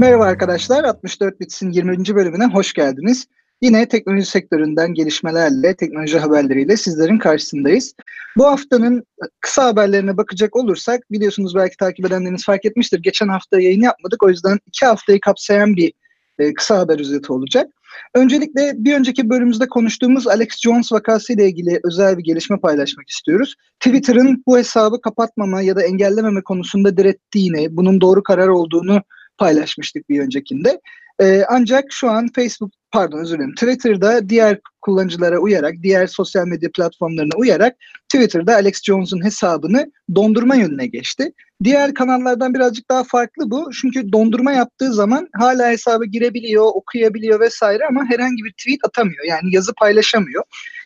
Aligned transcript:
Merhaba 0.00 0.24
arkadaşlar, 0.24 0.84
64 0.84 1.40
Bits'in 1.40 1.70
20. 1.70 2.14
bölümüne 2.14 2.46
hoş 2.46 2.72
geldiniz. 2.72 3.26
Yine 3.62 3.88
teknoloji 3.88 4.26
sektöründen 4.26 4.94
gelişmelerle, 4.94 5.76
teknoloji 5.76 6.18
haberleriyle 6.18 6.76
sizlerin 6.76 7.18
karşısındayız. 7.18 7.94
Bu 8.36 8.46
haftanın 8.46 9.04
kısa 9.40 9.64
haberlerine 9.64 10.16
bakacak 10.16 10.56
olursak, 10.56 11.10
biliyorsunuz 11.10 11.54
belki 11.54 11.76
takip 11.76 12.06
edenleriniz 12.06 12.44
fark 12.44 12.64
etmiştir. 12.64 13.02
Geçen 13.02 13.28
hafta 13.28 13.60
yayın 13.60 13.82
yapmadık, 13.82 14.22
o 14.22 14.28
yüzden 14.28 14.58
iki 14.66 14.86
haftayı 14.86 15.20
kapsayan 15.20 15.76
bir 15.76 15.92
e, 16.38 16.54
kısa 16.54 16.78
haber 16.78 17.00
özeti 17.00 17.32
olacak. 17.32 17.66
Öncelikle 18.14 18.72
bir 18.76 18.94
önceki 18.94 19.30
bölümümüzde 19.30 19.68
konuştuğumuz 19.68 20.26
Alex 20.26 20.48
Jones 20.60 20.92
vakası 20.92 21.32
ile 21.32 21.46
ilgili 21.48 21.80
özel 21.84 22.18
bir 22.18 22.24
gelişme 22.24 22.60
paylaşmak 22.60 23.08
istiyoruz. 23.08 23.54
Twitter'ın 23.80 24.42
bu 24.46 24.58
hesabı 24.58 25.00
kapatmama 25.00 25.62
ya 25.62 25.76
da 25.76 25.82
engellememe 25.82 26.42
konusunda 26.42 26.96
direttiğini, 26.96 27.76
bunun 27.76 28.00
doğru 28.00 28.22
karar 28.22 28.48
olduğunu 28.48 29.02
paylaşmıştık 29.40 30.08
bir 30.08 30.20
öncekinde. 30.20 30.80
Ee, 31.22 31.44
ancak 31.48 31.84
şu 31.90 32.10
an 32.10 32.28
Facebook, 32.34 32.72
pardon 32.92 33.18
özür 33.18 33.38
dilerim, 33.38 33.54
Twitter'da 33.54 34.28
diğer 34.28 34.58
kullanıcılara 34.80 35.38
uyarak, 35.38 35.74
diğer 35.82 36.06
sosyal 36.06 36.46
medya 36.46 36.70
platformlarına 36.74 37.36
uyarak 37.36 37.76
Twitter'da 38.08 38.54
Alex 38.54 38.82
Jones'un 38.82 39.24
hesabını 39.24 39.92
dondurma 40.14 40.54
yönüne 40.54 40.86
geçti. 40.86 41.32
Diğer 41.64 41.94
kanallardan 41.94 42.54
birazcık 42.54 42.90
daha 42.90 43.04
farklı 43.04 43.50
bu. 43.50 43.70
Çünkü 43.80 44.12
dondurma 44.12 44.52
yaptığı 44.52 44.92
zaman 44.92 45.28
hala 45.38 45.70
hesaba 45.70 46.04
girebiliyor, 46.04 46.64
okuyabiliyor 46.74 47.40
vesaire 47.40 47.82
ama 47.88 48.04
herhangi 48.08 48.44
bir 48.44 48.52
tweet 48.52 48.80
atamıyor. 48.84 49.24
Yani 49.24 49.54
yazı 49.54 49.72
paylaşamıyor. 49.80 50.42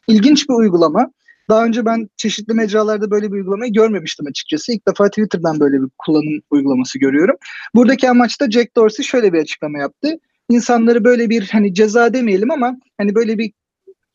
İlginç 0.09 0.49
bir 0.49 0.55
uygulama. 0.55 1.11
Daha 1.49 1.65
önce 1.65 1.85
ben 1.85 2.09
çeşitli 2.17 2.55
mecralarda 2.55 3.11
böyle 3.11 3.27
bir 3.27 3.37
uygulamayı 3.37 3.73
görmemiştim 3.73 4.27
açıkçası. 4.27 4.73
İlk 4.73 4.89
defa 4.89 5.09
Twitter'dan 5.09 5.61
böyle 5.61 5.83
bir 5.83 5.89
kullanım 5.99 6.43
uygulaması 6.51 6.99
görüyorum. 6.99 7.37
Buradaki 7.75 8.11
amaçta 8.11 8.51
Jack 8.51 8.77
Dorsey 8.77 9.05
şöyle 9.05 9.33
bir 9.33 9.39
açıklama 9.39 9.79
yaptı. 9.79 10.19
İnsanları 10.51 11.05
böyle 11.05 11.31
bir 11.31 11.49
hani 11.53 11.75
ceza 11.75 12.15
demeyelim 12.15 12.51
ama 12.51 12.77
hani 12.99 13.15
böyle 13.15 13.39
bir 13.39 13.53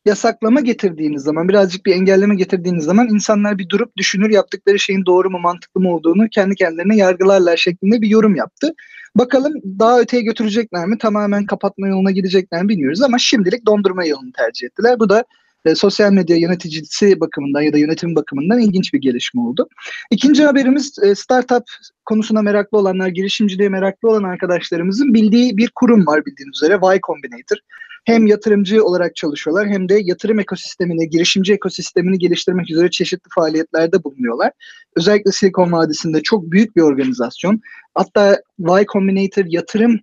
yasaklama 0.06 0.60
getirdiğiniz 0.60 1.22
zaman, 1.22 1.48
birazcık 1.48 1.86
bir 1.86 1.94
engelleme 1.94 2.34
getirdiğiniz 2.34 2.84
zaman 2.84 3.08
insanlar 3.08 3.58
bir 3.58 3.68
durup 3.68 3.96
düşünür 3.96 4.30
yaptıkları 4.30 4.78
şeyin 4.78 5.06
doğru 5.06 5.30
mu, 5.30 5.38
mantıklı 5.38 5.80
mı 5.80 5.94
olduğunu 5.94 6.28
kendi 6.28 6.54
kendilerine 6.54 6.96
yargılarlar 6.96 7.56
şeklinde 7.56 8.02
bir 8.02 8.08
yorum 8.08 8.34
yaptı. 8.34 8.74
Bakalım 9.16 9.52
daha 9.78 10.00
öteye 10.00 10.22
götürecekler 10.22 10.86
mi, 10.86 10.98
tamamen 10.98 11.46
kapatma 11.46 11.88
yoluna 11.88 12.10
gidecekler 12.10 12.62
mi 12.62 12.68
bilmiyoruz 12.68 13.02
ama 13.02 13.18
şimdilik 13.18 13.66
dondurma 13.66 14.04
yolunu 14.04 14.32
tercih 14.32 14.66
ettiler. 14.66 15.00
Bu 15.00 15.08
da 15.08 15.24
e, 15.64 15.74
sosyal 15.74 16.12
medya 16.12 16.36
yöneticisi 16.36 17.20
bakımından 17.20 17.60
ya 17.60 17.72
da 17.72 17.78
yönetim 17.78 18.14
bakımından 18.14 18.60
ilginç 18.60 18.94
bir 18.94 19.00
gelişme 19.00 19.40
oldu. 19.40 19.68
İkinci 20.10 20.44
haberimiz 20.44 20.98
e, 21.02 21.14
startup 21.14 21.64
konusuna 22.04 22.42
meraklı 22.42 22.78
olanlar, 22.78 23.08
girişimciliğe 23.08 23.68
meraklı 23.68 24.08
olan 24.08 24.22
arkadaşlarımızın 24.22 25.14
bildiği 25.14 25.56
bir 25.56 25.70
kurum 25.74 26.06
var 26.06 26.26
bildiğiniz 26.26 26.62
üzere 26.62 26.72
Y 26.72 27.00
Combinator. 27.06 27.56
Hem 28.04 28.26
yatırımcı 28.26 28.84
olarak 28.84 29.16
çalışıyorlar 29.16 29.68
hem 29.68 29.88
de 29.88 30.00
yatırım 30.02 30.40
ekosistemini, 30.40 31.08
girişimci 31.08 31.52
ekosistemini 31.52 32.18
geliştirmek 32.18 32.70
üzere 32.70 32.90
çeşitli 32.90 33.28
faaliyetlerde 33.34 34.04
bulunuyorlar. 34.04 34.52
Özellikle 34.96 35.32
Silikon 35.32 35.72
Vadisi'nde 35.72 36.22
çok 36.22 36.50
büyük 36.50 36.76
bir 36.76 36.82
organizasyon. 36.82 37.60
Hatta 37.94 38.42
Y 38.58 38.84
Combinator 38.92 39.44
yatırım 39.46 40.00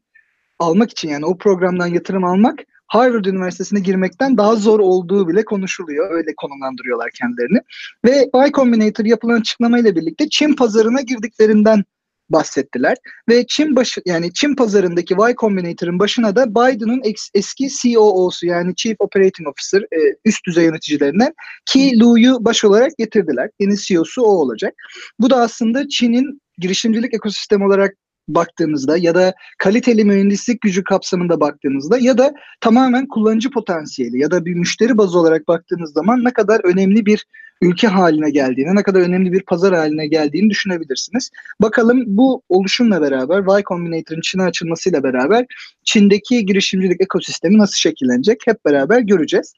almak 0.60 0.92
için 0.92 1.10
yani 1.10 1.26
o 1.26 1.38
programdan 1.38 1.88
yatırım 1.88 2.24
almak 2.24 2.60
Harvard 2.88 3.26
Üniversitesi'ne 3.26 3.80
girmekten 3.80 4.38
daha 4.38 4.56
zor 4.56 4.80
olduğu 4.80 5.28
bile 5.28 5.46
konuşuluyor. 5.46 6.12
Öyle 6.12 6.36
konumlandırıyorlar 6.38 7.12
kendilerini. 7.12 7.60
Ve 8.06 8.30
Y 8.46 8.52
Combinator 8.52 9.06
yapılan 9.06 9.40
açıklamayla 9.40 9.96
birlikte 9.96 10.30
Çin 10.30 10.54
pazarına 10.54 11.02
girdiklerinden 11.02 11.84
bahsettiler. 12.30 12.98
Ve 13.30 13.46
Çin 13.48 13.76
başı 13.76 14.02
yani 14.06 14.34
Çin 14.34 14.56
pazarındaki 14.56 15.14
Y 15.14 15.36
Combinator'ın 15.36 16.00
başına 16.00 16.36
da 16.36 16.50
Biden'ın 16.50 17.02
eski 17.34 17.70
COO'su 17.70 18.46
yani 18.46 18.76
Chief 18.76 18.96
Operating 19.00 19.48
Officer 19.48 19.82
e, 19.82 20.16
üst 20.26 20.46
düzey 20.46 20.66
yöneticilerinden 20.66 21.34
Ki 21.66 22.00
Lu'yu 22.00 22.38
baş 22.40 22.64
olarak 22.66 22.98
getirdiler. 22.98 23.50
Yeni 23.60 23.78
CEO'su 23.78 24.22
o 24.22 24.26
olacak. 24.26 24.74
Bu 25.20 25.30
da 25.30 25.42
aslında 25.42 25.88
Çin'in 25.88 26.42
girişimcilik 26.58 27.14
ekosistemi 27.14 27.66
olarak 27.66 27.98
baktığımızda 28.28 28.98
ya 28.98 29.16
da 29.16 29.34
kaliteli 29.58 30.06
mühendislik 30.06 30.62
gücü 30.62 30.84
kapsamında 30.84 31.40
baktığımızda 31.40 31.98
ya 31.98 32.18
da 32.18 32.34
tamamen 32.62 33.08
kullanıcı 33.08 33.52
potansiyeli 33.52 34.20
ya 34.20 34.32
da 34.32 34.46
bir 34.46 34.54
müşteri 34.54 34.98
bazı 34.98 35.20
olarak 35.20 35.48
baktığınız 35.48 35.94
zaman 35.94 36.24
ne 36.24 36.34
kadar 36.34 36.62
önemli 36.64 37.06
bir 37.06 37.26
ülke 37.62 37.88
haline 37.88 38.30
geldiğini, 38.30 38.76
ne 38.76 38.84
kadar 38.84 39.02
önemli 39.02 39.34
bir 39.34 39.42
pazar 39.42 39.76
haline 39.76 40.08
geldiğini 40.08 40.50
düşünebilirsiniz. 40.50 41.32
Bakalım 41.62 42.04
bu 42.08 42.42
oluşumla 42.50 43.02
beraber, 43.02 43.58
Y 43.58 43.64
Combinator'ın 43.64 44.22
Çin'e 44.22 44.44
açılmasıyla 44.44 45.04
beraber 45.04 45.46
Çin'deki 45.84 46.46
girişimcilik 46.46 47.02
ekosistemi 47.02 47.58
nasıl 47.58 47.76
şekillenecek 47.76 48.42
hep 48.46 48.66
beraber 48.66 49.00
göreceğiz. 49.00 49.54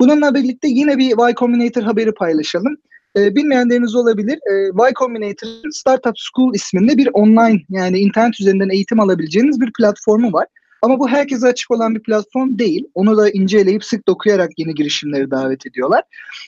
Bununla 0.00 0.34
birlikte 0.34 0.68
yine 0.68 0.98
bir 0.98 1.28
Y 1.28 1.34
Combinator 1.34 1.82
haberi 1.82 2.14
paylaşalım. 2.14 2.76
E, 3.16 3.34
bilmeyenleriniz 3.34 3.94
olabilir. 3.94 4.38
E, 4.50 4.54
y 4.86 4.92
Combinator 4.98 5.70
Startup 5.72 6.14
School 6.16 6.54
isminde 6.54 6.96
bir 6.96 7.08
online 7.12 7.62
yani 7.68 7.98
internet 7.98 8.40
üzerinden 8.40 8.68
eğitim 8.68 9.00
alabileceğiniz 9.00 9.60
bir 9.60 9.72
platformu 9.72 10.32
var. 10.32 10.46
Ama 10.82 10.98
bu 10.98 11.08
herkese 11.08 11.46
açık 11.46 11.70
olan 11.70 11.94
bir 11.94 12.02
platform 12.02 12.58
değil. 12.58 12.84
Onu 12.94 13.16
da 13.16 13.30
inceleyip 13.30 13.84
sık 13.84 14.08
dokuyarak 14.08 14.50
yeni 14.56 14.74
girişimleri 14.74 15.30
davet 15.30 15.66
ediyorlar. 15.66 16.02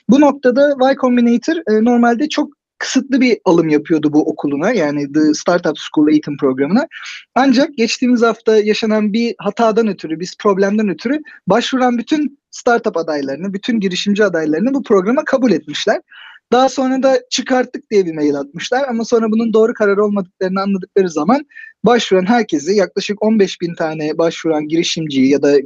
Bu 0.09 0.21
noktada 0.21 0.89
Y 0.89 0.95
Combinator 0.95 1.55
e, 1.55 1.85
normalde 1.85 2.29
çok 2.29 2.49
kısıtlı 2.77 3.21
bir 3.21 3.37
alım 3.45 3.69
yapıyordu 3.69 4.13
bu 4.13 4.29
okuluna 4.29 4.71
yani 4.71 5.13
The 5.13 5.33
Startup 5.33 5.77
School 5.77 6.09
eğitim 6.09 6.37
programına. 6.37 6.87
Ancak 7.35 7.77
geçtiğimiz 7.77 8.21
hafta 8.21 8.57
yaşanan 8.57 9.13
bir 9.13 9.35
hatadan 9.37 9.87
ötürü, 9.87 10.19
bir 10.19 10.35
problemden 10.39 10.89
ötürü 10.89 11.19
başvuran 11.47 11.97
bütün 11.97 12.39
startup 12.51 12.97
adaylarını, 12.97 13.53
bütün 13.53 13.79
girişimci 13.79 14.25
adaylarını 14.25 14.73
bu 14.73 14.83
programa 14.83 15.23
kabul 15.25 15.51
etmişler. 15.51 16.01
Daha 16.51 16.69
sonra 16.69 17.03
da 17.03 17.19
çıkarttık 17.29 17.91
diye 17.91 18.05
bir 18.05 18.13
mail 18.15 18.35
atmışlar 18.35 18.87
ama 18.87 19.05
sonra 19.05 19.31
bunun 19.31 19.53
doğru 19.53 19.73
karar 19.73 19.97
olmadıklarını 19.97 20.61
anladıkları 20.61 21.09
zaman 21.09 21.45
başvuran 21.83 22.25
herkesi 22.25 22.75
yaklaşık 22.75 23.23
15 23.23 23.61
bin 23.61 23.75
tane 23.75 24.17
başvuran 24.17 24.67
girişimciyi 24.67 25.29
ya 25.29 25.41
da 25.41 25.57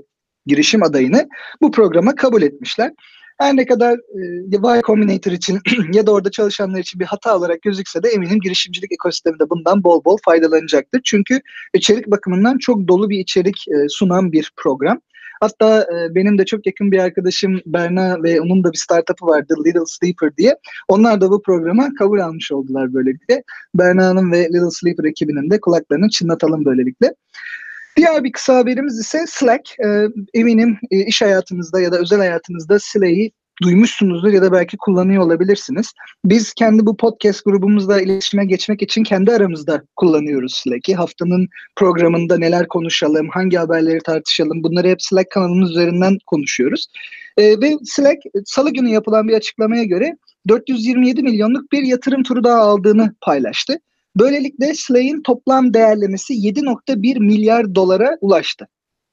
girişim 0.45 0.84
adayını 0.84 1.29
bu 1.62 1.72
programa 1.72 2.16
kabul 2.16 2.41
etmişler. 2.41 2.91
Her 3.38 3.56
ne 3.56 3.66
kadar 3.66 3.94
e, 3.94 4.22
Y 4.51 4.81
Combinator 4.81 5.31
için 5.31 5.59
ya 5.94 6.07
da 6.07 6.12
orada 6.12 6.31
çalışanlar 6.31 6.79
için 6.79 7.00
bir 7.00 7.06
hata 7.06 7.38
olarak 7.38 7.61
gözükse 7.61 8.03
de 8.03 8.09
eminim 8.09 8.40
girişimcilik 8.40 8.91
ekosisteminde 8.91 9.50
bundan 9.50 9.84
bol 9.84 10.03
bol 10.06 10.17
faydalanacaktır. 10.25 11.01
Çünkü 11.06 11.41
içerik 11.73 12.07
bakımından 12.07 12.57
çok 12.57 12.88
dolu 12.88 13.09
bir 13.09 13.19
içerik 13.19 13.67
e, 13.67 13.90
sunan 13.90 14.31
bir 14.31 14.51
program. 14.57 15.01
Hatta 15.40 15.82
e, 15.82 16.16
benim 16.16 16.38
de 16.38 16.46
çok 16.46 16.66
yakın 16.66 16.92
bir 16.92 17.00
arkadaşım 17.00 17.62
Berna 17.66 18.24
ve 18.24 18.42
onun 18.42 18.64
da 18.64 18.72
bir 18.72 18.78
startup'ı 18.78 19.26
vardı 19.26 19.56
Little 19.66 19.86
Sleeper 19.88 20.38
diye. 20.38 20.56
Onlar 20.88 21.22
da 21.22 21.32
bu 21.32 21.42
programa 21.42 21.90
kabul 22.00 22.20
almış 22.20 22.52
oldular 22.52 22.94
böylelikle. 22.94 23.44
Berna'nın 23.76 24.32
ve 24.32 24.46
Little 24.46 24.72
Sleeper 24.72 25.04
ekibinin 25.04 25.50
de 25.50 25.60
kulaklarını 25.60 26.10
çınlatalım 26.10 26.66
böylelikle. 26.66 27.14
Diğer 27.98 28.24
bir 28.24 28.32
kısa 28.32 28.56
haberimiz 28.56 29.00
ise 29.00 29.26
Slack. 29.28 29.80
E, 29.86 30.08
eminim 30.34 30.78
e, 30.91 31.06
iş 31.06 31.22
hayatınızda 31.22 31.82
ya 31.82 31.92
da 31.92 32.00
özel 32.00 32.20
hayatınızda 32.20 32.80
Slack'i 32.80 33.32
duymuşsunuzdur 33.64 34.29
ya 34.29 34.41
da 34.41 34.52
belki 34.52 34.78
kullanıyor 34.78 35.23
olabilirsiniz. 35.23 35.94
Biz 36.26 36.53
kendi 36.53 36.85
bu 36.85 36.97
podcast 36.97 37.46
grubumuzla 37.46 38.02
iletişime 38.02 38.46
geçmek 38.46 38.82
için 38.82 39.03
kendi 39.03 39.32
aramızda 39.32 39.84
kullanıyoruz 39.96 40.53
Slack'i. 40.53 40.96
Haftanın 40.96 41.47
programında 41.76 42.38
neler 42.38 42.67
konuşalım, 42.67 43.29
hangi 43.29 43.58
haberleri 43.58 44.00
tartışalım 44.00 44.64
bunları 44.64 44.88
hep 44.88 45.02
Slack 45.02 45.32
kanalımız 45.32 45.72
üzerinden 45.72 46.17
konuşuyoruz. 46.26 46.88
Ee, 47.38 47.61
ve 47.61 47.73
Slack 47.84 48.17
salı 48.46 48.73
günü 48.73 48.90
yapılan 48.90 49.28
bir 49.28 49.34
açıklamaya 49.34 49.84
göre 49.84 50.17
427 50.47 51.23
milyonluk 51.23 51.72
bir 51.72 51.84
yatırım 51.84 52.23
turu 52.23 52.44
daha 52.44 52.59
aldığını 52.59 53.16
paylaştı. 53.22 53.79
Böylelikle 54.16 54.73
Slack'in 54.73 55.22
toplam 55.22 55.73
değerlemesi 55.73 56.34
7.1 56.34 57.20
milyar 57.20 57.76
dolara 57.76 58.17
ulaştı. 58.22 58.67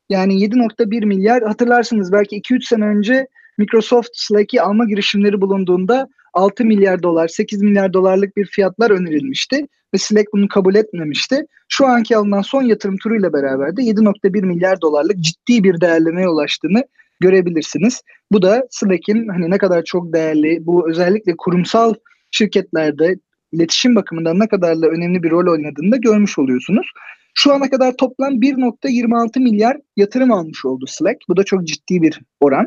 Yani 0.08 0.34
7.1 0.34 1.06
milyar 1.06 1.42
hatırlarsınız 1.42 2.12
belki 2.12 2.40
2-3 2.40 2.68
sene 2.68 2.84
önce 2.84 3.26
Microsoft 3.58 4.10
Slack'i 4.12 4.62
alma 4.62 4.84
girişimleri 4.84 5.40
bulunduğunda 5.40 6.08
6 6.32 6.64
milyar 6.64 7.02
dolar, 7.02 7.28
8 7.28 7.62
milyar 7.62 7.92
dolarlık 7.92 8.36
bir 8.36 8.46
fiyatlar 8.46 8.90
önerilmişti 8.90 9.66
ve 9.94 9.98
Slack 9.98 10.32
bunu 10.32 10.48
kabul 10.48 10.74
etmemişti. 10.74 11.46
Şu 11.68 11.86
anki 11.86 12.16
alınan 12.16 12.42
son 12.42 12.62
yatırım 12.62 12.96
turuyla 12.96 13.32
beraber 13.32 13.76
de 13.76 13.82
7.1 13.82 14.46
milyar 14.46 14.80
dolarlık 14.80 15.20
ciddi 15.20 15.64
bir 15.64 15.80
değerlemeye 15.80 16.28
ulaştığını 16.28 16.84
görebilirsiniz. 17.20 18.02
Bu 18.32 18.42
da 18.42 18.66
Slack'in 18.70 19.28
hani 19.28 19.50
ne 19.50 19.58
kadar 19.58 19.84
çok 19.84 20.12
değerli, 20.12 20.66
bu 20.66 20.90
özellikle 20.90 21.34
kurumsal 21.38 21.94
şirketlerde 22.30 23.16
iletişim 23.52 23.96
bakımından 23.96 24.38
ne 24.38 24.48
kadar 24.48 24.82
da 24.82 24.86
önemli 24.86 25.22
bir 25.22 25.30
rol 25.30 25.52
oynadığını 25.52 25.92
da 25.92 25.96
görmüş 25.96 26.38
oluyorsunuz. 26.38 26.86
Şu 27.34 27.54
ana 27.54 27.70
kadar 27.70 27.96
toplam 27.96 28.34
1.26 28.34 29.40
milyar 29.40 29.76
yatırım 29.96 30.32
almış 30.32 30.64
oldu 30.64 30.84
Slack. 30.88 31.18
Bu 31.28 31.36
da 31.36 31.44
çok 31.44 31.64
ciddi 31.64 32.02
bir 32.02 32.20
oran. 32.40 32.66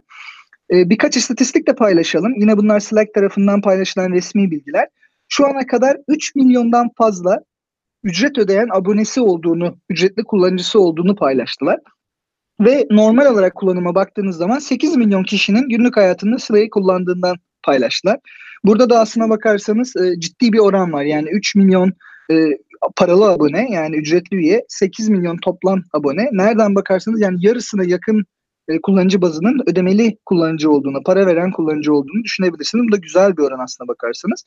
E, 0.71 0.89
birkaç 0.89 1.17
istatistik 1.17 1.67
de 1.67 1.75
paylaşalım. 1.75 2.33
Yine 2.39 2.57
bunlar 2.57 2.79
Slack 2.79 3.13
tarafından 3.13 3.61
paylaşılan 3.61 4.11
resmi 4.11 4.51
bilgiler. 4.51 4.87
Şu 5.27 5.47
ana 5.47 5.67
kadar 5.67 5.97
3 6.07 6.35
milyondan 6.35 6.89
fazla 6.97 7.39
ücret 8.03 8.37
ödeyen 8.37 8.67
abonesi 8.71 9.21
olduğunu, 9.21 9.77
ücretli 9.89 10.23
kullanıcısı 10.23 10.79
olduğunu 10.79 11.15
paylaştılar. 11.15 11.79
Ve 12.61 12.87
normal 12.91 13.25
olarak 13.25 13.55
kullanıma 13.55 13.95
baktığınız 13.95 14.37
zaman 14.37 14.59
8 14.59 14.95
milyon 14.95 15.23
kişinin 15.23 15.69
günlük 15.69 15.97
hayatında 15.97 16.39
Sıla'yı 16.39 16.69
kullandığından 16.69 17.35
paylaştılar. 17.63 18.19
Burada 18.63 18.89
da 18.89 18.99
aslına 18.99 19.29
bakarsanız 19.29 19.95
e, 19.95 20.19
ciddi 20.19 20.53
bir 20.53 20.59
oran 20.59 20.93
var. 20.93 21.03
Yani 21.03 21.29
3 21.29 21.55
milyon 21.55 21.93
e, 22.31 22.35
paralı 22.95 23.29
abone 23.29 23.67
yani 23.71 23.95
ücretli 23.95 24.35
üye 24.35 24.65
8 24.67 25.09
milyon 25.09 25.37
toplam 25.37 25.83
abone. 25.93 26.29
Nereden 26.31 26.75
bakarsanız 26.75 27.21
yani 27.21 27.37
yarısına 27.39 27.83
yakın 27.83 28.25
e, 28.69 28.81
kullanıcı 28.81 29.21
bazının 29.21 29.61
ödemeli 29.67 30.17
kullanıcı 30.25 30.71
olduğunu, 30.71 31.03
para 31.03 31.25
veren 31.25 31.51
kullanıcı 31.51 31.93
olduğunu 31.93 32.23
düşünebilirsiniz. 32.23 32.87
Bu 32.87 32.91
da 32.91 32.97
güzel 32.97 33.37
bir 33.37 33.41
oran 33.41 33.59
aslına 33.59 33.87
bakarsanız. 33.87 34.45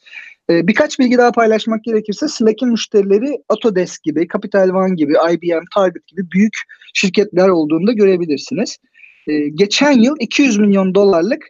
E, 0.51 0.67
birkaç 0.67 0.99
bilgi 0.99 1.19
daha 1.19 1.33
paylaşmak 1.33 1.85
gerekirse 1.85 2.29
Slack'in 2.29 2.69
müşterileri 2.69 3.39
Autodesk 3.49 4.03
gibi, 4.03 4.29
Capital 4.33 4.69
One 4.69 4.95
gibi, 4.95 5.13
IBM, 5.13 5.65
Target 5.75 6.07
gibi 6.07 6.31
büyük 6.31 6.55
şirketler 6.95 7.49
olduğunu 7.49 7.87
da 7.87 7.93
görebilirsiniz. 7.93 8.79
E, 9.27 9.49
geçen 9.49 9.93
yıl 9.93 10.17
200 10.21 10.59
milyon 10.59 10.95
dolarlık 10.95 11.49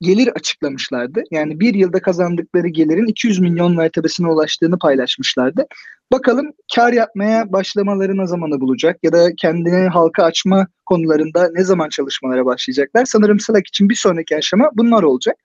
gelir 0.00 0.28
açıklamışlardı. 0.28 1.22
Yani 1.30 1.60
bir 1.60 1.74
yılda 1.74 2.02
kazandıkları 2.02 2.68
gelirin 2.68 3.06
200 3.06 3.40
milyon 3.40 3.76
mertebesine 3.76 4.28
ulaştığını 4.28 4.78
paylaşmışlardı. 4.78 5.66
Bakalım 6.12 6.52
kar 6.74 6.92
yapmaya 6.92 7.52
başlamaları 7.52 8.16
ne 8.16 8.26
zamanı 8.26 8.60
bulacak 8.60 8.98
ya 9.02 9.12
da 9.12 9.34
kendini 9.36 9.88
halka 9.88 10.24
açma 10.24 10.66
konularında 10.86 11.50
ne 11.54 11.64
zaman 11.64 11.88
çalışmalara 11.88 12.44
başlayacaklar. 12.46 13.04
Sanırım 13.04 13.40
Slack 13.40 13.68
için 13.68 13.88
bir 13.88 13.94
sonraki 13.94 14.36
aşama 14.36 14.70
bunlar 14.74 15.02
olacak. 15.02 15.36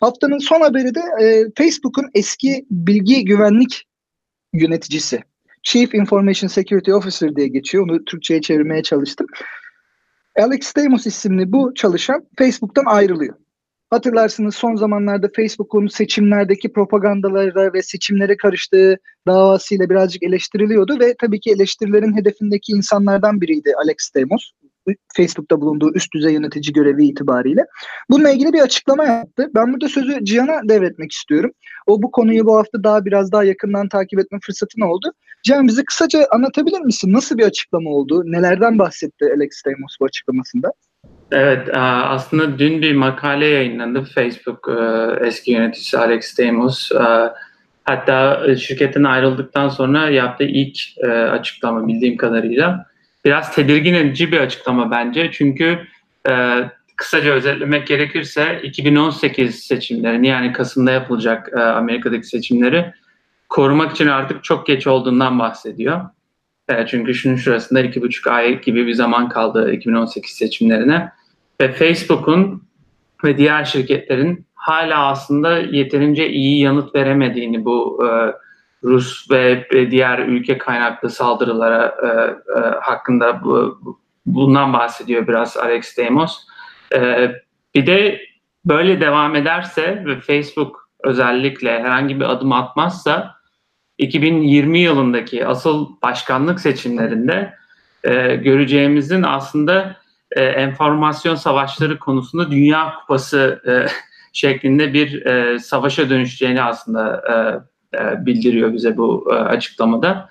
Haftanın 0.00 0.38
son 0.38 0.60
haberi 0.60 0.94
de 0.94 1.00
e, 1.22 1.44
Facebook'un 1.58 2.10
eski 2.14 2.66
bilgi 2.70 3.24
güvenlik 3.24 3.86
yöneticisi. 4.52 5.22
Chief 5.62 5.94
Information 5.94 6.48
Security 6.48 6.92
Officer 6.92 7.36
diye 7.36 7.48
geçiyor. 7.48 7.84
Onu 7.84 8.04
Türkçe'ye 8.04 8.40
çevirmeye 8.40 8.82
çalıştım. 8.82 9.26
Alex 10.38 10.76
Demus 10.76 11.06
isimli 11.06 11.52
bu 11.52 11.74
çalışan 11.74 12.24
Facebook'tan 12.38 12.84
ayrılıyor. 12.86 13.34
Hatırlarsınız 13.90 14.54
son 14.54 14.74
zamanlarda 14.74 15.28
Facebook'un 15.36 15.86
seçimlerdeki 15.86 16.72
propagandalara 16.72 17.72
ve 17.72 17.82
seçimlere 17.82 18.36
karıştığı 18.36 18.98
davasıyla 19.26 19.90
birazcık 19.90 20.22
eleştiriliyordu 20.22 21.00
ve 21.00 21.14
tabii 21.20 21.40
ki 21.40 21.50
eleştirilerin 21.50 22.16
hedefindeki 22.16 22.72
insanlardan 22.72 23.40
biriydi 23.40 23.72
Alex 23.84 23.96
Stamos. 23.98 24.50
Facebook'ta 25.16 25.60
bulunduğu 25.60 25.94
üst 25.94 26.14
düzey 26.14 26.32
yönetici 26.32 26.72
görevi 26.72 27.06
itibariyle. 27.06 27.64
Bununla 28.10 28.30
ilgili 28.30 28.52
bir 28.52 28.60
açıklama 28.60 29.04
yaptı. 29.04 29.50
Ben 29.54 29.72
burada 29.72 29.88
sözü 29.88 30.24
Cihan'a 30.24 30.68
devretmek 30.68 31.12
istiyorum. 31.12 31.50
O 31.86 32.02
bu 32.02 32.10
konuyu 32.10 32.46
bu 32.46 32.56
hafta 32.56 32.84
daha 32.84 33.04
biraz 33.04 33.32
daha 33.32 33.44
yakından 33.44 33.88
takip 33.88 34.18
etme 34.18 34.38
fırsatın 34.42 34.80
oldu. 34.80 35.12
Cihan 35.42 35.68
bize 35.68 35.84
kısaca 35.84 36.26
anlatabilir 36.30 36.80
misin? 36.80 37.12
Nasıl 37.12 37.38
bir 37.38 37.44
açıklama 37.44 37.90
oldu? 37.90 38.22
Nelerden 38.26 38.78
bahsetti 38.78 39.24
Alex 39.36 39.50
Stamos 39.52 39.96
bu 40.00 40.04
açıklamasında? 40.04 40.72
Evet, 41.32 41.68
e, 41.68 41.78
aslında 41.78 42.58
dün 42.58 42.82
bir 42.82 42.94
makale 42.94 43.46
yayınlandı. 43.46 44.04
Facebook 44.14 44.68
e, 44.68 45.26
eski 45.26 45.50
yöneticisi 45.50 45.98
Alex 45.98 46.38
Demus. 46.38 46.92
E, 46.92 47.32
hatta 47.84 48.46
şirketin 48.56 49.04
ayrıldıktan 49.04 49.68
sonra 49.68 50.08
yaptığı 50.10 50.44
ilk 50.44 50.78
açıklama 51.32 51.88
bildiğim 51.88 52.16
kadarıyla. 52.16 52.86
Biraz 53.24 53.54
tedirgin 53.54 53.94
edici 53.94 54.32
bir 54.32 54.40
açıklama 54.40 54.90
bence. 54.90 55.30
Çünkü 55.32 55.78
kısaca 56.96 57.32
özetlemek 57.32 57.86
gerekirse 57.86 58.60
2018 58.62 59.60
seçimlerini 59.60 60.28
yani 60.28 60.52
Kasım'da 60.52 60.90
yapılacak 60.90 61.52
Amerika'daki 61.58 62.26
seçimleri 62.26 62.92
korumak 63.48 63.92
için 63.92 64.06
artık 64.06 64.44
çok 64.44 64.66
geç 64.66 64.86
olduğundan 64.86 65.38
bahsediyor. 65.38 66.00
Çünkü 66.86 67.14
şunun 67.14 67.36
şurasında 67.36 67.80
iki 67.80 68.02
buçuk 68.02 68.26
ay 68.26 68.60
gibi 68.60 68.86
bir 68.86 68.94
zaman 68.94 69.28
kaldı 69.28 69.72
2018 69.72 70.30
seçimlerine. 70.30 71.12
Ve 71.60 71.72
Facebook'un 71.72 72.62
ve 73.24 73.38
diğer 73.38 73.64
şirketlerin 73.64 74.46
hala 74.54 75.06
aslında 75.06 75.58
yeterince 75.58 76.30
iyi 76.30 76.60
yanıt 76.60 76.94
veremediğini 76.94 77.64
bu 77.64 78.06
e, 78.06 78.08
Rus 78.84 79.30
ve 79.30 79.68
diğer 79.90 80.18
ülke 80.18 80.58
kaynaklı 80.58 81.10
saldırılara 81.10 81.94
e, 82.02 82.06
e, 82.58 82.60
hakkında 82.80 83.44
bu, 83.44 83.78
bundan 84.26 84.72
bahsediyor 84.72 85.28
biraz 85.28 85.56
Alex 85.56 85.96
Demos. 85.96 86.38
E, 86.94 87.32
bir 87.74 87.86
de 87.86 88.20
böyle 88.64 89.00
devam 89.00 89.36
ederse 89.36 90.02
ve 90.06 90.20
Facebook 90.20 90.88
özellikle 91.04 91.80
herhangi 91.80 92.20
bir 92.20 92.24
adım 92.24 92.52
atmazsa 92.52 93.34
2020 93.98 94.78
yılındaki 94.78 95.46
asıl 95.46 95.88
başkanlık 96.02 96.60
seçimlerinde 96.60 97.54
e, 98.04 98.36
göreceğimizin 98.36 99.22
aslında 99.22 99.96
e, 100.32 100.44
enformasyon 100.44 101.34
savaşları 101.34 101.98
konusunda 101.98 102.50
Dünya 102.50 102.94
Kupası 102.94 103.62
e, 103.66 103.86
şeklinde 104.32 104.92
bir 104.92 105.26
e, 105.26 105.58
savaşa 105.58 106.10
dönüşeceğini 106.10 106.62
aslında 106.62 107.22
e, 107.28 107.34
e, 107.98 108.26
bildiriyor 108.26 108.72
bize 108.72 108.96
bu 108.96 109.28
e, 109.32 109.34
açıklamada. 109.34 110.30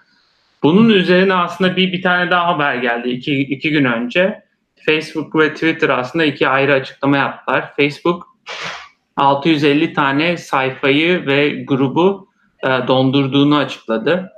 Bunun 0.63 0.89
üzerine 0.89 1.33
aslında 1.33 1.75
bir 1.75 1.94
bir 1.94 2.01
tane 2.01 2.31
daha 2.31 2.47
haber 2.47 2.75
geldi 2.75 3.09
iki, 3.09 3.39
iki 3.39 3.71
gün 3.71 3.85
önce. 3.85 4.47
Facebook 4.85 5.35
ve 5.35 5.53
Twitter 5.53 5.89
aslında 5.89 6.25
iki 6.25 6.47
ayrı 6.47 6.73
açıklama 6.73 7.17
yaptılar. 7.17 7.73
Facebook 7.75 8.38
650 9.17 9.94
tane 9.94 10.38
sayfayı 10.38 11.25
ve 11.25 11.63
grubu 11.63 12.27
e, 12.63 12.67
dondurduğunu 12.88 13.57
açıkladı. 13.57 14.31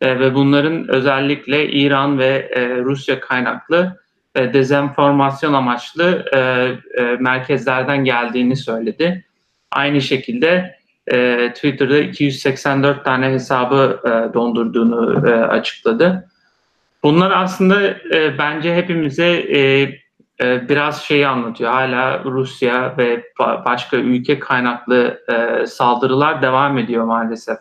E, 0.00 0.20
ve 0.20 0.34
bunların 0.34 0.88
özellikle 0.88 1.68
İran 1.68 2.18
ve 2.18 2.50
e, 2.54 2.78
Rusya 2.78 3.20
kaynaklı 3.20 4.00
e, 4.36 4.52
dezenformasyon 4.52 5.52
amaçlı 5.52 6.24
e, 6.32 6.38
e, 7.02 7.16
merkezlerden 7.20 8.04
geldiğini 8.04 8.56
söyledi. 8.56 9.24
Aynı 9.72 10.00
şekilde 10.00 10.76
e, 11.06 11.50
Twitter'da 11.54 11.98
284 11.98 13.04
tane 13.04 13.26
hesabı 13.26 14.00
e, 14.04 14.34
dondurduğunu 14.34 15.28
e, 15.28 15.30
açıkladı. 15.32 16.28
Bunlar 17.02 17.30
aslında 17.30 17.86
e, 17.86 18.38
bence 18.38 18.76
hepimize 18.76 19.26
e, 19.26 19.90
e, 20.42 20.68
biraz 20.68 21.02
şeyi 21.02 21.26
anlatıyor. 21.26 21.72
Hala 21.72 22.24
Rusya 22.24 22.94
ve 22.98 23.24
başka 23.38 23.96
ülke 23.96 24.38
kaynaklı 24.38 25.20
e, 25.28 25.66
saldırılar 25.66 26.42
devam 26.42 26.78
ediyor 26.78 27.04
maalesef. 27.04 27.58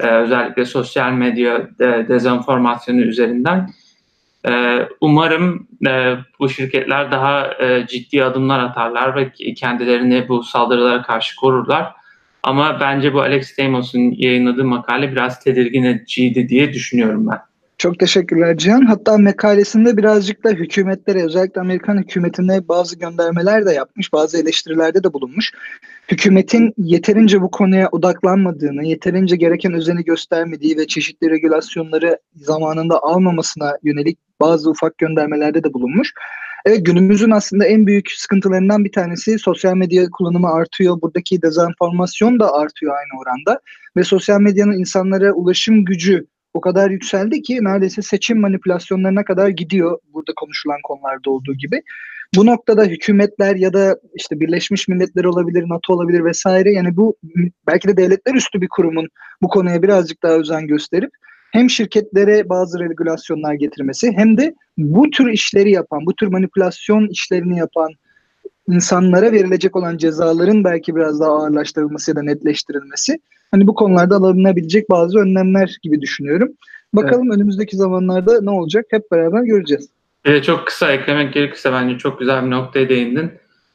E, 0.00 0.06
özellikle 0.06 0.64
sosyal 0.64 1.12
medya 1.12 1.78
de, 1.78 2.06
dezenformasyonu 2.08 3.00
üzerinden. 3.00 3.70
Ee, 4.48 4.88
umarım 5.00 5.68
e, 5.86 6.16
bu 6.40 6.48
şirketler 6.48 7.12
daha 7.12 7.54
e, 7.60 7.86
ciddi 7.86 8.24
adımlar 8.24 8.58
atarlar 8.58 9.16
ve 9.16 9.54
kendilerini 9.54 10.28
bu 10.28 10.42
saldırılara 10.42 11.02
karşı 11.02 11.36
korurlar. 11.36 11.92
Ama 12.42 12.80
bence 12.80 13.14
bu 13.14 13.20
Alex 13.20 13.58
Demos'un 13.58 14.14
yayınladığı 14.16 14.64
makale 14.64 15.12
biraz 15.12 15.40
tedirgin 15.40 15.84
ediciydi 15.84 16.48
diye 16.48 16.72
düşünüyorum 16.72 17.26
ben. 17.30 17.38
Çok 17.78 17.98
teşekkürler 17.98 18.56
Cihan. 18.56 18.86
Hatta 18.86 19.18
makalesinde 19.18 19.96
birazcık 19.96 20.44
da 20.44 20.50
hükümetlere 20.50 21.24
özellikle 21.24 21.60
Amerikan 21.60 21.98
hükümetine 21.98 22.68
bazı 22.68 22.98
göndermeler 22.98 23.66
de 23.66 23.72
yapmış, 23.72 24.12
bazı 24.12 24.38
eleştirilerde 24.38 25.04
de 25.04 25.12
bulunmuş. 25.12 25.52
Hükümetin 26.10 26.74
yeterince 26.78 27.42
bu 27.42 27.50
konuya 27.50 27.88
odaklanmadığını, 27.92 28.84
yeterince 28.84 29.36
gereken 29.36 29.72
özeni 29.72 30.04
göstermediği 30.04 30.76
ve 30.76 30.86
çeşitli 30.86 31.30
regülasyonları 31.30 32.18
zamanında 32.34 33.02
almamasına 33.02 33.76
yönelik 33.82 34.18
bazı 34.42 34.70
ufak 34.70 34.98
göndermelerde 34.98 35.64
de 35.64 35.72
bulunmuş. 35.72 36.12
Evet 36.64 36.86
günümüzün 36.86 37.30
aslında 37.30 37.66
en 37.66 37.86
büyük 37.86 38.10
sıkıntılarından 38.12 38.84
bir 38.84 38.92
tanesi 38.92 39.38
sosyal 39.38 39.74
medya 39.74 40.10
kullanımı 40.10 40.48
artıyor. 40.48 41.00
Buradaki 41.02 41.42
dezenformasyon 41.42 42.40
da 42.40 42.52
artıyor 42.54 42.92
aynı 42.92 43.20
oranda. 43.20 43.60
Ve 43.96 44.04
sosyal 44.04 44.40
medyanın 44.40 44.72
insanlara 44.72 45.32
ulaşım 45.32 45.84
gücü 45.84 46.26
o 46.54 46.60
kadar 46.60 46.90
yükseldi 46.90 47.42
ki 47.42 47.58
neredeyse 47.62 48.02
seçim 48.02 48.40
manipülasyonlarına 48.40 49.24
kadar 49.24 49.48
gidiyor 49.48 49.98
burada 50.14 50.32
konuşulan 50.36 50.78
konularda 50.82 51.30
olduğu 51.30 51.54
gibi. 51.54 51.82
Bu 52.36 52.46
noktada 52.46 52.84
hükümetler 52.84 53.56
ya 53.56 53.72
da 53.72 53.96
işte 54.14 54.40
Birleşmiş 54.40 54.88
Milletler 54.88 55.24
olabilir, 55.24 55.64
NATO 55.68 55.92
olabilir 55.92 56.24
vesaire 56.24 56.72
yani 56.72 56.96
bu 56.96 57.16
belki 57.66 57.88
de 57.88 57.96
devletler 57.96 58.34
üstü 58.34 58.60
bir 58.60 58.68
kurumun 58.68 59.08
bu 59.42 59.48
konuya 59.48 59.82
birazcık 59.82 60.22
daha 60.22 60.32
özen 60.32 60.66
gösterip 60.66 61.10
hem 61.52 61.70
şirketlere 61.70 62.48
bazı 62.48 62.80
regülasyonlar 62.80 63.54
getirmesi 63.54 64.12
hem 64.16 64.36
de 64.36 64.54
bu 64.78 65.10
tür 65.10 65.32
işleri 65.32 65.70
yapan, 65.70 66.06
bu 66.06 66.14
tür 66.14 66.26
manipülasyon 66.26 67.08
işlerini 67.08 67.58
yapan 67.58 67.90
insanlara 68.68 69.32
verilecek 69.32 69.76
olan 69.76 69.96
cezaların 69.96 70.64
belki 70.64 70.96
biraz 70.96 71.20
daha 71.20 71.30
ağırlaştırılması 71.30 72.10
ya 72.10 72.16
da 72.16 72.22
netleştirilmesi 72.22 73.18
hani 73.50 73.66
bu 73.66 73.74
konularda 73.74 74.16
alınabilecek 74.16 74.90
bazı 74.90 75.18
önlemler 75.18 75.76
gibi 75.82 76.00
düşünüyorum. 76.00 76.48
Bakalım 76.94 77.26
evet. 77.26 77.36
önümüzdeki 77.36 77.76
zamanlarda 77.76 78.40
ne 78.40 78.50
olacak 78.50 78.86
hep 78.90 79.10
beraber 79.12 79.42
göreceğiz. 79.42 79.88
Evet, 80.24 80.44
çok 80.44 80.66
kısa 80.66 80.92
eklemek 80.92 81.34
gerekirse 81.34 81.72
bence 81.72 81.98
çok 81.98 82.18
güzel 82.18 82.44
bir 82.44 82.50
noktaya 82.50 82.88
değindin. 82.88 83.30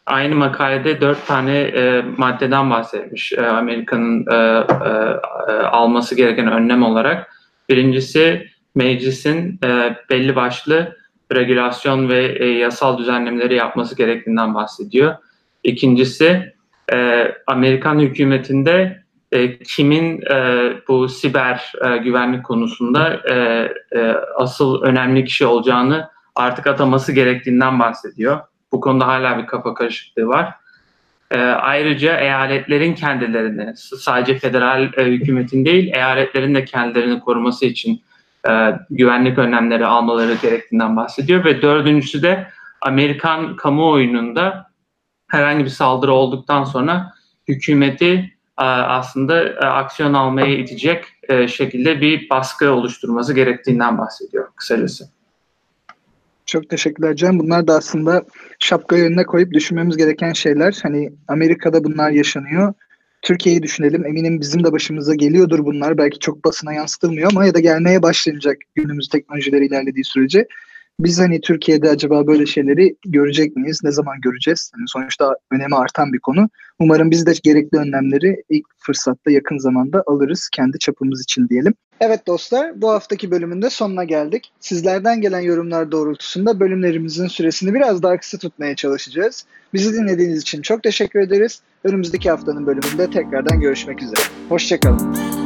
Aynı 0.06 0.36
makalede 0.36 1.02
dört 1.02 1.28
tane 1.28 1.60
e, 1.60 2.02
maddeden 2.18 2.70
bahsetmiş 2.70 3.34
e, 3.34 3.42
Amerika'nın 3.42 4.26
e, 4.32 4.36
e, 4.36 5.54
e 5.54 5.54
alması 5.54 6.16
gereken 6.16 6.52
önlem 6.52 6.84
olarak. 6.84 7.37
Birincisi 7.70 8.48
meclisin 8.76 9.60
e, 9.64 9.96
belli 10.10 10.36
başlı 10.36 10.98
regülasyon 11.32 12.10
ve 12.10 12.38
e, 12.40 12.46
yasal 12.46 12.98
düzenlemeleri 12.98 13.56
yapması 13.56 13.96
gerektiğinden 13.96 14.56
bahsediyor. 14.56 15.16
İkincisi 15.64 16.54
e, 16.94 17.28
Amerikan 17.48 18.00
hükümetinde 18.00 19.04
e, 19.32 19.60
kimin 19.60 20.22
e, 20.22 20.70
bu 20.88 21.10
siber 21.10 21.72
e, 21.86 21.98
güvenlik 21.98 22.46
konusunda 22.46 23.22
e, 23.30 23.36
e, 24.00 24.16
asıl 24.36 24.82
önemli 24.82 25.26
kişi 25.26 25.46
olacağını 25.46 26.10
artık 26.36 26.68
ataması 26.68 27.12
gerektiğinden 27.12 27.80
bahsediyor. 27.80 28.40
Bu 28.72 28.80
konuda 28.80 29.08
hala 29.08 29.38
bir 29.38 29.46
kafa 29.46 29.74
karışıklığı 29.74 30.28
var. 30.28 30.54
E, 31.32 31.40
ayrıca 31.40 32.18
eyaletlerin 32.20 32.96
kendilerini, 32.96 33.78
sadece 33.78 34.40
federal 34.40 34.94
e, 34.98 35.06
hükümetin 35.06 35.66
değil, 35.66 35.94
eyaletlerin 35.94 36.56
de 36.56 36.66
kendilerini 36.66 37.20
koruması 37.20 37.66
için 37.66 38.02
e, 38.50 38.52
güvenlik 38.90 39.38
önlemleri 39.38 39.86
almaları 39.86 40.34
gerektiğinden 40.42 40.96
bahsediyor. 40.98 41.46
Ve 41.46 41.62
dördüncüsü 41.62 42.22
de 42.22 42.48
Amerikan 42.82 43.56
kamuoyununda 43.56 44.72
herhangi 45.28 45.66
bir 45.66 45.70
saldırı 45.70 46.14
olduktan 46.14 46.64
sonra 46.64 47.14
hükümeti 47.48 48.38
e, 48.60 48.64
aslında 48.64 49.44
e, 49.44 49.66
aksiyon 49.66 50.14
almaya 50.14 50.58
itecek 50.58 51.06
e, 51.30 51.48
şekilde 51.48 52.02
bir 52.02 52.30
baskı 52.30 52.72
oluşturması 52.72 53.34
gerektiğinden 53.34 53.98
bahsediyor 53.98 54.48
kısacası. 54.56 55.17
Çok 56.48 56.70
teşekkürler 56.70 57.16
Can. 57.16 57.40
Bunlar 57.40 57.68
da 57.68 57.76
aslında 57.76 58.24
şapkayı 58.60 59.04
önüne 59.04 59.24
koyup 59.24 59.54
düşünmemiz 59.54 59.98
gereken 59.98 60.34
şeyler. 60.34 60.80
Hani 60.84 61.14
Amerika'da 61.28 61.84
bunlar 61.84 62.12
yaşanıyor. 62.12 62.74
Türkiye'yi 63.22 63.64
düşünelim. 63.64 64.06
Eminim 64.06 64.42
bizim 64.42 64.64
de 64.64 64.72
başımıza 64.72 65.16
geliyordur 65.16 65.66
bunlar. 65.66 65.98
Belki 65.98 66.20
çok 66.20 66.46
basına 66.46 66.74
yansıtılmıyor 66.74 67.32
ama 67.32 67.46
ya 67.46 67.54
da 67.54 67.60
gelmeye 67.60 68.02
başlanacak 68.02 68.58
günümüz 68.76 69.10
teknolojileri 69.10 69.66
ilerlediği 69.66 70.04
sürece. 70.04 70.48
Biz 71.00 71.20
hani 71.20 71.42
Türkiye'de 71.42 71.90
acaba 71.90 72.28
böyle 72.28 72.46
şeyleri 72.46 72.96
görecek 73.06 73.56
miyiz? 73.56 73.80
Ne 73.84 73.92
zaman 73.92 74.22
göreceğiz? 74.22 74.72
Yani 74.78 74.88
sonuçta 74.88 75.36
önemi 75.52 75.76
artan 75.76 76.14
bir 76.14 76.20
konu. 76.20 76.50
Umarım 76.80 77.12
biz 77.12 77.26
de 77.26 77.34
gerekli 77.44 77.78
önlemleri 77.78 78.44
ilk 78.50 78.66
fırsatta 78.78 79.32
yakın 79.32 79.58
zamanda 79.58 80.04
alırız 80.08 80.50
kendi 80.54 80.80
çapımız 80.80 81.22
için 81.22 81.50
diyelim. 81.50 81.74
Evet 82.00 82.28
dostlar 82.28 82.82
bu 82.82 82.92
haftaki 82.92 83.32
bölümünde 83.32 83.70
sonuna 83.70 84.04
geldik. 84.04 84.52
Sizlerden 84.60 85.22
gelen 85.22 85.40
yorumlar 85.40 85.92
doğrultusunda 85.92 86.60
bölümlerimizin 86.60 87.28
süresini 87.28 87.74
biraz 87.74 88.04
daha 88.04 88.18
kısa 88.18 88.38
tutmaya 88.38 88.76
çalışacağız. 88.76 89.46
Bizi 89.74 89.94
dinlediğiniz 89.94 90.42
için 90.42 90.62
çok 90.62 90.84
teşekkür 90.84 91.20
ederiz. 91.20 91.62
Önümüzdeki 91.84 92.30
haftanın 92.30 92.66
bölümünde 92.66 93.10
tekrardan 93.10 93.60
görüşmek 93.60 94.04
üzere. 94.04 94.22
Hoşçakalın. 94.50 95.37